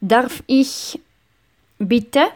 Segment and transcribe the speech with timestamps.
[0.00, 0.98] Darf ich
[1.78, 2.28] bitte?